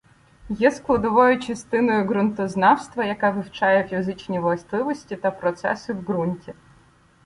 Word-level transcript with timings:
Є 0.59 0.71
складовою 0.71 1.39
частиною 1.39 2.05
ґрунтознавства, 2.05 3.03
яка 3.05 3.29
вивчає 3.31 3.83
фізичні 3.83 4.39
властивості 4.39 5.15
та 5.15 5.31
процеси 5.31 5.93
в 5.93 6.03
ґрунті. 6.05 6.53